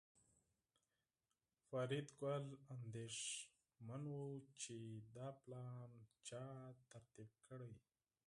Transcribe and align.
فریدګل 1.67 2.45
اندېښمن 2.75 4.03
شو 4.17 4.23
چې 4.61 4.77
دا 5.15 5.27
پلان 5.41 5.89
چا 6.27 6.45
ترتیب 6.91 7.31
کړی 7.47 7.73